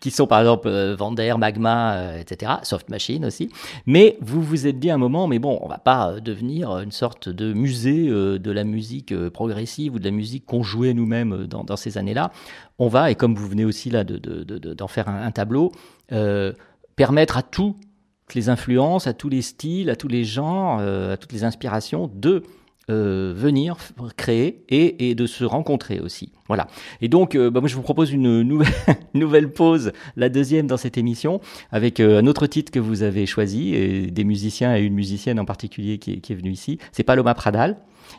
[0.00, 2.52] qui sont par exemple Vander, Magma, etc.
[2.94, 3.50] Machine aussi.
[3.86, 6.92] Mais vous vous êtes dit à un moment, mais bon, on va pas devenir une
[6.92, 11.76] sorte de musée de la musique progressive ou de la musique qu'on jouait nous-mêmes dans,
[11.76, 12.30] ces années-là.
[12.78, 15.72] On va, et comme vous venez aussi là d'en de, faire un, tableau,
[16.12, 16.52] euh,
[16.96, 17.76] permettre à toutes
[18.34, 22.10] les influences, à tous les styles, à tous les genres, euh, à toutes les inspirations
[22.14, 22.42] de
[22.90, 23.76] euh, venir
[24.16, 26.32] créer et, et, de se rencontrer aussi.
[26.48, 26.66] Voilà.
[27.00, 28.72] Et donc, euh, bah moi, je vous propose une nouvelle,
[29.14, 31.40] nouvelle pause, la deuxième dans cette émission,
[31.72, 35.40] avec euh, un autre titre que vous avez choisi, et des musiciens et une musicienne
[35.40, 36.78] en particulier qui qui est venue ici.
[36.92, 37.76] C'est Paloma Pradal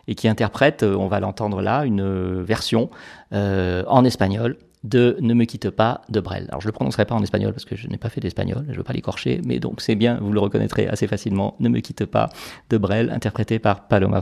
[0.07, 2.89] et qui interprète, euh, on va l'entendre là, une version
[3.31, 6.45] en espagnol de Ne me quitte pas de Brel.
[6.49, 8.77] Alors je le prononcerai pas en espagnol parce que je n'ai pas fait d'espagnol, je
[8.77, 11.55] veux pas l'écorcher, mais donc c'est bien, vous le reconnaîtrez assez facilement.
[11.59, 12.29] Ne me quitte pas
[12.69, 14.21] de Brel, interprété par Paloma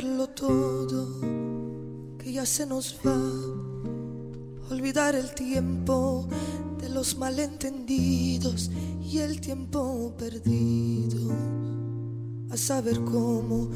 [0.00, 0.96] Pradal.
[2.46, 3.14] se nos va
[4.70, 6.26] olvidar el tiempo
[6.80, 8.70] de los malentendidos
[9.04, 11.30] y el tiempo perdido.
[12.50, 13.68] A saber cómo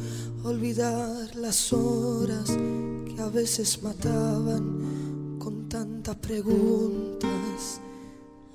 [0.45, 7.81] olvidar las horas que a veces mataban con tantas preguntas.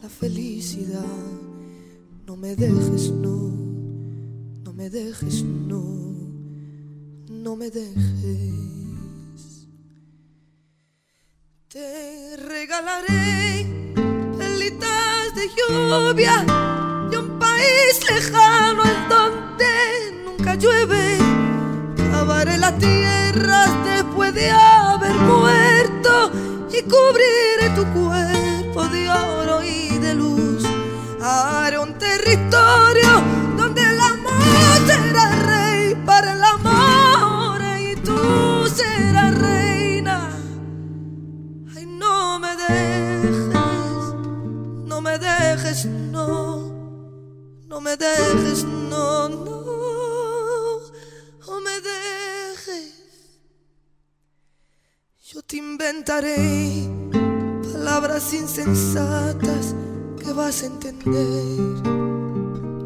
[0.01, 1.05] La felicidad,
[2.25, 3.51] no me dejes, no,
[4.63, 6.08] no me dejes, no,
[7.49, 7.89] no me dejes.
[11.67, 13.65] Te regalaré
[14.37, 16.45] pelitas de lluvia
[17.09, 19.73] de un país lejano en donde
[20.25, 21.17] nunca llueve.
[22.11, 26.31] Cavaré la tierra después de haber muerto
[26.71, 30.63] y cubriré tu cuerpo de oro y de luz.
[31.19, 33.38] Haré un territorio
[44.99, 46.57] no me dejes, no,
[47.69, 50.81] no me dejes, no, no,
[51.47, 53.39] no me dejes.
[55.23, 56.85] Yo te inventaré
[57.71, 59.73] palabras insensatas
[60.21, 61.81] que vas a entender.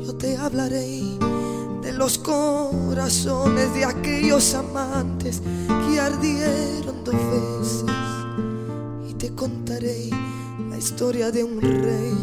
[0.06, 1.02] Yo te hablaré
[1.82, 7.86] de los corazones de aquellos amantes que ardieron dos veces
[9.10, 10.12] y te contaré
[10.84, 12.14] historia de un rey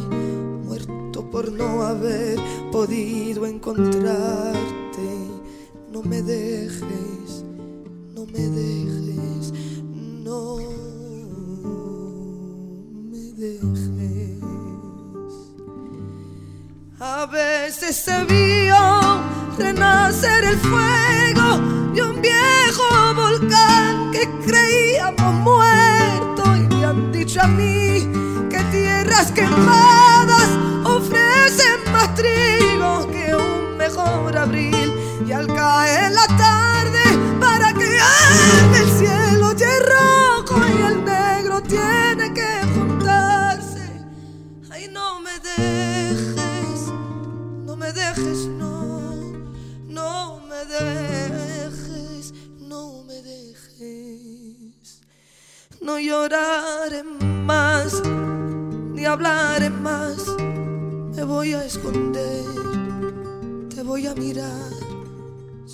[0.66, 2.38] muerto por no haber
[2.70, 5.08] podido encontrarte.
[5.90, 7.42] No me dejes,
[8.14, 9.54] no me dejes,
[9.96, 10.58] no
[13.10, 14.42] me dejes.
[17.00, 18.76] A veces se vio
[19.56, 21.48] renacer el fuego
[21.94, 26.39] de un viejo volcán que creíamos muerto
[27.34, 28.08] y a mí
[28.50, 30.48] que tierras quemadas
[30.84, 34.92] ofrecen más trigo que un mejor abril
[35.24, 37.02] y al caer la tarde
[37.38, 43.88] para que arde el cielo es rojo y el negro tiene que juntarse.
[44.70, 46.88] Ay, no me dejes,
[47.64, 49.12] no me dejes, no,
[49.86, 51.19] no me dejes,
[55.80, 58.02] No lloraré más,
[58.94, 60.26] ni hablaré más,
[61.16, 62.44] me voy a esconder,
[63.74, 64.80] te voy a mirar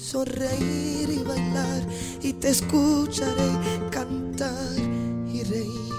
[0.06, 1.82] sonreír y bailar
[2.22, 3.50] y te escucharé
[3.90, 4.78] cantar
[5.26, 5.92] y reír.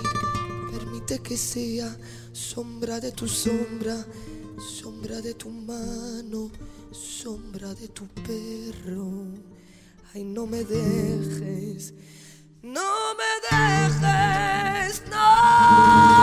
[0.71, 1.95] Permite que sea
[2.31, 3.97] sombra de tu sombra,
[4.57, 6.49] sombra de tu mano,
[6.91, 9.25] sombra de tu perro.
[10.13, 11.93] Ay, no me dejes,
[12.63, 16.16] no me dejes, no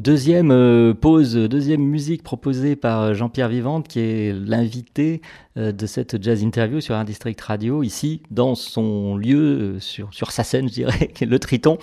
[0.00, 5.20] Deuxième euh, pause, deuxième musique proposée par Jean-Pierre Vivante, qui est l'invité
[5.58, 10.08] euh, de cette jazz interview sur un district radio, ici, dans son lieu, euh, sur,
[10.14, 11.76] sur sa scène, je dirais, le Triton.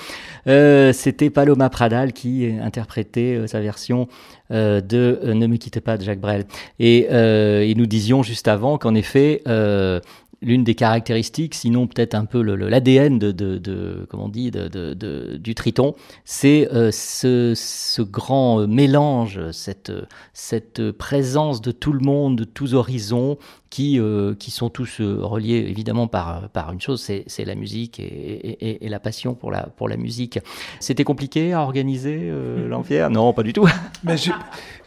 [0.47, 4.07] Euh, C'était Paloma Pradal qui interprétait euh, sa version
[4.49, 6.45] euh, de Ne me quittez pas de Jacques Brel.
[6.79, 9.99] Et, euh, nous disions juste avant qu'en effet, euh,
[10.41, 14.67] l'une des caractéristiques, sinon peut-être un peu l'ADN de, de, de, comment on dit, de,
[14.67, 15.95] de, de du Triton,
[16.25, 19.91] c'est euh, ce, ce grand mélange, cette,
[20.33, 23.37] cette présence de tout le monde, de tous horizons,
[23.69, 27.99] qui, euh, qui sont tous euh, reliés évidemment par, par une chose, c'est la musique
[27.99, 30.39] et, et, et, la passion pour la, pour la musique.
[30.79, 33.67] C'était compliqué à organiser euh, l'Empire Non, pas du tout.
[34.03, 34.31] Mais je,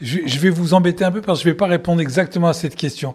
[0.00, 2.48] je, je, vais vous embêter un peu parce que je ne vais pas répondre exactement
[2.48, 3.14] à cette question.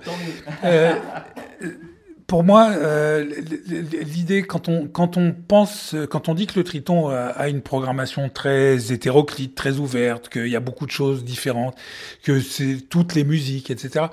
[2.28, 3.24] Pour moi, euh,
[3.68, 8.30] l'idée quand on quand on pense quand on dit que le Triton a une programmation
[8.30, 11.78] très hétéroclite, très ouverte, qu'il y a beaucoup de choses différentes,
[12.24, 14.08] que c'est toutes les musiques, etc.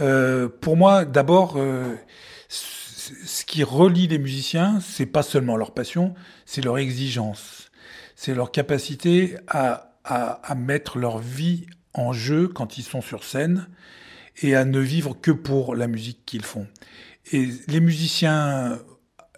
[0.00, 1.94] Euh, pour moi, d'abord, euh,
[2.48, 6.14] ce qui relie les musiciens, c'est pas seulement leur passion,
[6.46, 7.70] c'est leur exigence,
[8.16, 13.68] c'est leur capacité à, à mettre leur vie en jeu quand ils sont sur scène
[14.42, 16.66] et à ne vivre que pour la musique qu'ils font.
[17.32, 18.78] Et les musiciens,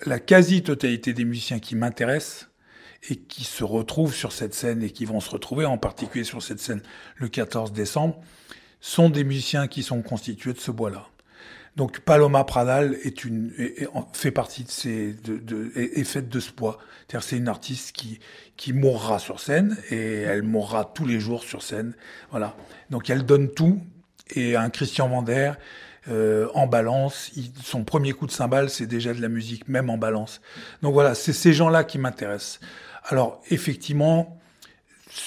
[0.04, 2.48] la quasi-totalité des musiciens qui m'intéressent
[3.08, 6.42] et qui se retrouvent sur cette scène et qui vont se retrouver en particulier sur
[6.42, 6.82] cette scène
[7.16, 8.20] le 14 décembre,
[8.80, 11.06] sont des musiciens qui sont constitués de ce bois-là.
[11.76, 13.52] Donc Paloma Pradal est une,
[14.14, 16.78] fait partie de ces, de, est faite de ce bois.
[17.06, 18.18] C'est-à-dire c'est une artiste qui,
[18.56, 21.94] qui mourra sur scène et elle mourra tous les jours sur scène.
[22.30, 22.56] Voilà.
[22.88, 23.82] Donc elle donne tout
[24.34, 25.52] et un Christian Vander,
[26.08, 27.30] euh, en balance.
[27.62, 30.40] Son premier coup de cymbale, c'est déjà de la musique, même en balance.
[30.82, 32.60] Donc voilà, c'est ces gens-là qui m'intéressent.
[33.04, 34.38] Alors effectivement,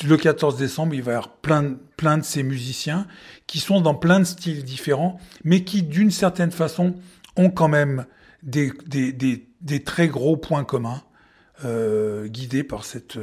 [0.06, 3.08] le 14 décembre, il va y avoir plein, plein de ces musiciens
[3.48, 6.96] qui sont dans plein de styles différents, mais qui, d'une certaine façon,
[7.36, 8.06] ont quand même
[8.44, 11.02] des, des, des, des très gros points communs,
[11.66, 13.18] euh, guidés par cette,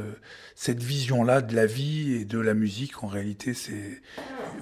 [0.55, 3.03] cette vision-là de la vie et de la musique.
[3.03, 4.01] En réalité, c'est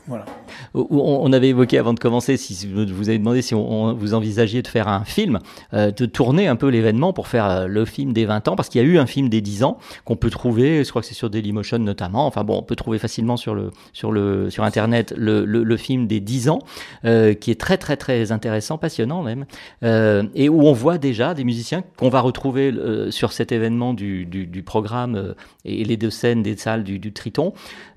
[0.07, 0.25] voilà.
[0.73, 4.67] On avait évoqué avant de commencer, si vous avez demandé si on, vous envisagiez de
[4.67, 5.39] faire un film,
[5.73, 8.69] euh, de tourner un peu l'événement pour faire euh, le film des 20 ans, parce
[8.69, 11.07] qu'il y a eu un film des 10 ans qu'on peut trouver, je crois que
[11.07, 14.63] c'est sur Dailymotion notamment, enfin bon, on peut trouver facilement sur, le, sur, le, sur
[14.63, 16.59] Internet le, le, film des 10 ans,
[17.05, 19.45] euh, qui est très très très intéressant, passionnant même,
[19.83, 23.64] euh, et où on voit déjà des musiciens qu'on va retrouver euh, sur cet événement
[23.69, 27.53] du, programme et les deux scènes des salles du, Triton.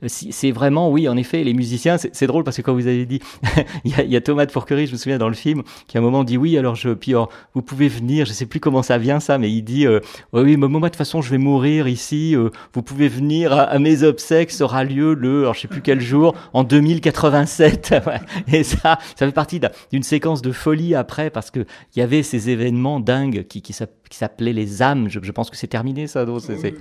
[0.06, 1.96] C'est vraiment, oui, en effet, les musiciens.
[1.98, 3.20] C'est drôle parce que quand vous avez dit,
[3.84, 6.02] il y a, Thomas de Fourquerie, je me souviens dans le film, qui à un
[6.02, 8.98] moment dit oui, alors je, puis alors, vous pouvez venir, je sais plus comment ça
[8.98, 10.00] vient ça, mais il dit euh,
[10.32, 13.78] oui, mais moi de toute façon je vais mourir ici, euh, vous pouvez venir à,
[13.78, 17.94] mes obsèques, ça aura lieu le, alors je sais plus quel jour, en 2087.
[18.08, 18.20] Ouais.
[18.52, 21.60] Et ça, ça fait partie d'un- d'une séquence de folie après parce que
[21.94, 25.08] il y avait ces événements dingues qui, qui s'appelaient les âmes.
[25.08, 26.24] Je, je pense que c'est terminé ça.
[26.40, 26.74] C'est- c'est-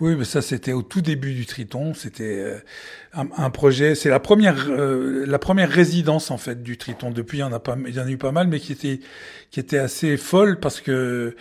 [0.00, 1.92] Oui, mais ça c'était au tout début du Triton.
[1.92, 2.58] C'était euh,
[3.12, 3.94] un, un projet.
[3.94, 7.10] C'est la première, euh, la première résidence en fait du Triton.
[7.10, 8.72] Depuis, il y en a pas, il y en a eu pas mal, mais qui
[8.72, 9.00] était,
[9.50, 11.36] qui était assez folle parce que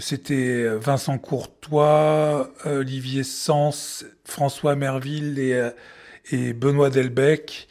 [0.00, 5.70] c'était Vincent Courtois, Olivier Sens, François Merville et, euh,
[6.32, 7.68] et Benoît Delbecq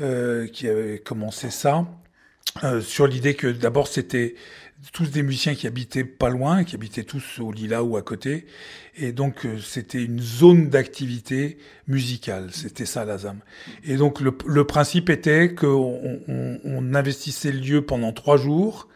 [0.00, 1.86] euh, qui avaient commencé ça.
[2.62, 4.36] Euh, sur l'idée que d'abord c'était
[4.92, 8.46] tous des musiciens qui habitaient pas loin, qui habitaient tous au Lila ou à côté,
[8.96, 11.58] et donc euh, c'était une zone d'activité
[11.88, 13.38] musicale, c'était ça la ZAM.
[13.84, 18.88] Et donc le, le principe était qu'on on, on investissait le lieu pendant trois jours,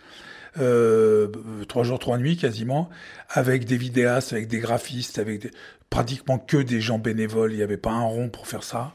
[0.58, 1.28] euh,
[1.68, 2.90] trois jours, trois nuits quasiment,
[3.28, 5.50] avec des vidéastes, avec des graphistes, avec des-
[5.90, 7.52] pratiquement que des gens bénévoles.
[7.52, 8.94] Il n'y avait pas un rond pour faire ça.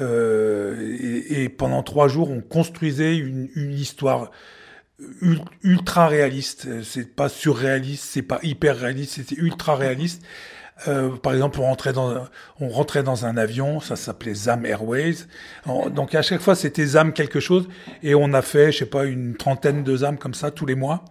[0.00, 4.30] Euh, et, et pendant trois jours, on construisait une, une histoire
[5.62, 6.82] ultra réaliste.
[6.82, 10.22] C'est pas surréaliste, c'est pas hyper réaliste, c'était ultra réaliste.
[10.86, 12.24] Euh, par exemple, on rentrait dans,
[12.60, 15.16] on rentrait dans un avion, ça s'appelait ZAM Airways.
[15.66, 17.68] On- donc à chaque fois, c'était ZAM quelque chose,
[18.04, 20.76] et on a fait, je sais pas, une trentaine de ZAM comme ça tous les
[20.76, 21.04] mois.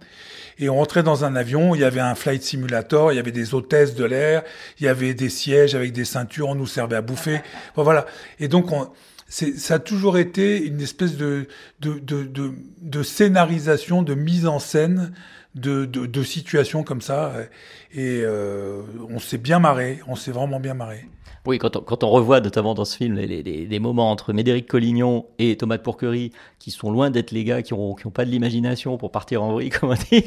[0.58, 3.30] Et on rentrait dans un avion, il y avait un flight simulator, il y avait
[3.30, 4.42] des hôtesses de l'air,
[4.80, 7.42] il y avait des sièges avec des ceintures, on nous servait à bouffer.
[7.76, 8.06] Voilà.
[8.40, 8.88] Et donc, on,
[9.28, 11.48] ça a toujours été une espèce de,
[11.80, 15.12] de, de, de, scénarisation, de mise en scène
[15.54, 17.34] de, de, de situations comme ça.
[17.92, 21.08] Et euh, on s'est bien marré, on s'est vraiment bien marré.
[21.48, 25.78] Oui, quand on, revoit notamment dans ce film les, moments entre Médéric Collignon et Thomas
[25.78, 28.98] de Pourquerie, qui sont loin d'être les gars qui ont, qui ont pas de l'imagination
[28.98, 30.26] pour partir en vrille, comme on dit,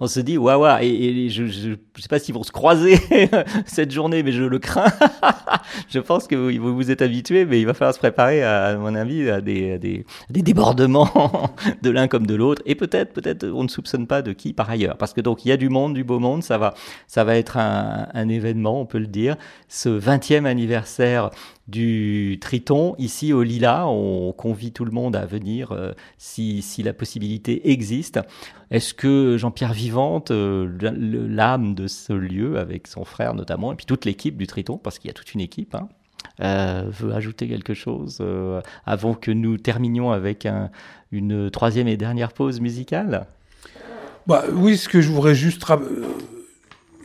[0.00, 2.96] on se dit, waouh, et, je, je sais pas s'ils vont se croiser
[3.66, 4.90] cette journée, mais je le crains.
[5.90, 8.94] je pense que vous, vous êtes habitués, mais il va falloir se préparer, à, mon
[8.94, 11.10] avis, à des, débordements
[11.82, 14.70] de l'un comme de l'autre, et peut-être, peut-être, on ne soupçonne pas de qui par
[14.70, 16.72] ailleurs, parce que donc il y a du monde, du beau monde, ça va,
[17.06, 19.36] ça va être un, un événement, on peut le dire,
[19.68, 21.30] ce 20e anniversaire
[21.66, 23.86] du Triton ici au Lila.
[23.88, 28.20] On convie tout le monde à venir euh, si, si la possibilité existe.
[28.70, 33.86] Est-ce que Jean-Pierre Vivante, euh, l'âme de ce lieu, avec son frère notamment, et puis
[33.86, 35.88] toute l'équipe du Triton, parce qu'il y a toute une équipe, hein,
[36.40, 38.22] euh, veut ajouter quelque chose
[38.84, 40.70] avant que nous terminions avec un-
[41.12, 43.26] une troisième et dernière pause musicale?
[44.26, 45.80] Bah, oui, ce que je voudrais juste ra-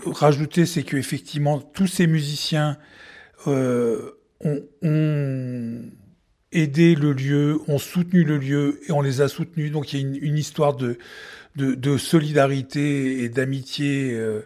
[0.05, 2.75] rajouter, c'est que effectivement tous ces musiciens
[3.47, 4.11] euh,
[4.43, 4.61] ont,
[6.51, 9.71] aidé le lieu, ont soutenu le lieu et on les a soutenus.
[9.71, 10.97] Donc il y a une, histoire de,
[11.55, 14.41] de, solidarité et d'amitié euh,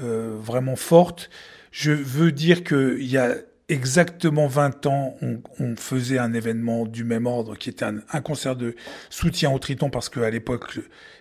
[0.00, 1.30] euh, vraiment forte.
[1.70, 3.36] Je veux dire qu'il y a
[3.68, 5.16] exactement 20 ans,
[5.58, 8.74] on, faisait un événement du même ordre qui était un, concert de
[9.08, 10.78] soutien au Triton parce qu'à l'époque,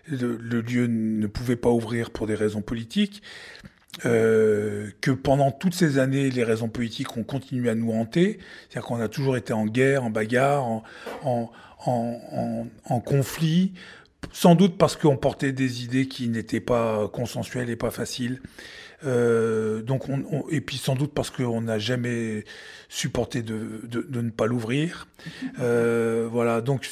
[0.08, 3.24] le lieu ne pouvait pas ouvrir pour des raisons politiques.
[4.06, 8.40] Euh, que pendant toutes ces années, les raisons politiques ont continué à nous hanter.
[8.70, 10.66] C'est-à-dire qu'on a toujours été en guerre, en bagarre,
[11.24, 11.52] en,
[13.06, 13.74] conflit,
[14.32, 18.42] sans doute parce qu'on portait des idées qui n'étaient pas consensuelles et pas faciles.
[19.06, 22.46] Euh, donc on, on- et puis sans doute parce qu'on n'a jamais
[22.90, 25.08] supporté de, ne pas l'ouvrir.
[25.60, 26.90] Euh, voilà, donc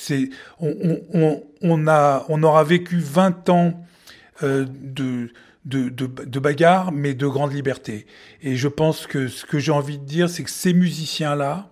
[0.59, 1.87] on,
[2.43, 3.85] aura vécu 20 ans
[4.43, 5.29] de
[5.65, 8.05] de, bagarre, mais de grande liberté.
[8.41, 11.69] Et je pense que ce que j'ai envie de dire, c'est que ces musiciens-là,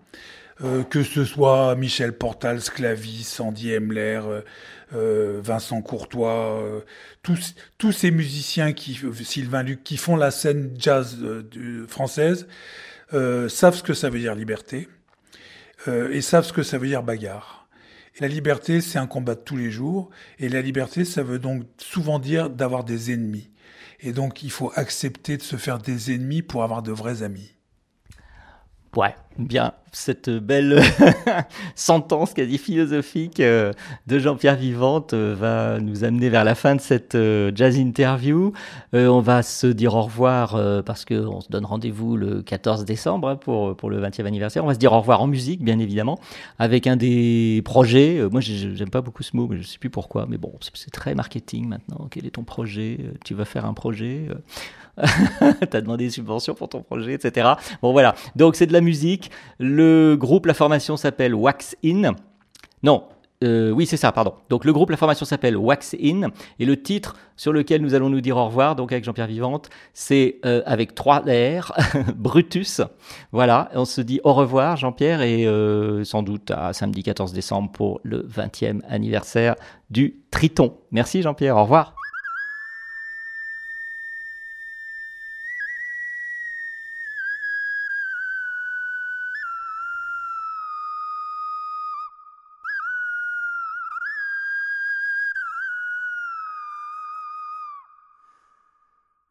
[0.64, 4.42] euh, que ce soit Michel Portal, Sclavis, Andy Emler, euh,
[4.94, 6.84] euh, Vincent Courtois,
[7.24, 11.18] tous, ces musiciens qui, Sylvain Luc, qui font la scène jazz
[11.88, 12.48] française,
[13.12, 14.88] savent ce que ça veut dire liberté
[15.88, 17.68] et savent ce que ça veut dire bagarre.
[18.20, 20.10] La liberté, c'est un combat de tous les jours,
[20.40, 23.50] et la liberté, ça veut donc souvent dire d'avoir des ennemis.
[24.02, 27.56] Et donc, il faut accepter de se faire des ennemis pour avoir de vrais amis.
[28.96, 30.82] Ouais, bien, cette belle
[31.76, 33.72] sentence quasi philosophique euh,
[34.08, 38.52] de Jean-Pierre Vivante euh, va nous amener vers la fin de cette euh, jazz interview.
[38.94, 43.36] On va se dire au revoir parce qu'on se donne rendez-vous le 14 décembre hein,
[43.36, 44.64] pour, le 20e anniversaire.
[44.64, 46.18] On va se dire au revoir en musique, bien évidemment,
[46.58, 48.28] avec un des projets.
[48.32, 50.26] moi, j'ai- j'aime pas beaucoup ce mot, mais je sais plus pourquoi.
[50.28, 52.08] Mais bon, c'est- très marketing maintenant.
[52.10, 52.98] Quel est ton projet?
[53.24, 54.28] Tu vas faire un projet?
[55.70, 57.50] T'as demandé des subventions pour ton projet, etc.
[57.82, 58.16] Bon voilà.
[58.36, 59.32] Donc c'est de la musique.
[59.60, 62.14] Le groupe, la formation s'appelle Wax In.
[62.84, 63.04] Non,
[63.43, 64.34] euh, oui, c'est ça, pardon.
[64.50, 66.30] Donc le groupe, la formation s'appelle Wax In,
[66.60, 69.70] et le titre sur lequel nous allons nous dire au revoir, donc avec Jean-Pierre Vivante,
[69.93, 71.72] c'est euh, avec trois R,
[72.16, 72.82] Brutus.
[73.32, 77.72] Voilà, on se dit au revoir Jean-Pierre, et euh, sans doute à samedi 14 décembre
[77.72, 79.56] pour le 20e anniversaire
[79.89, 80.74] du Triton.
[80.91, 81.99] Merci Jean-Pierre, au revoir.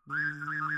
[0.09, 0.77] Música